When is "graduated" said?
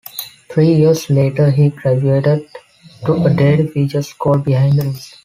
1.69-2.47